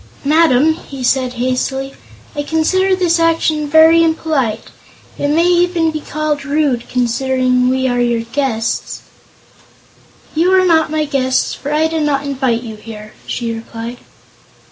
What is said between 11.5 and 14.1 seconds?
for I did not invite you here," she replied.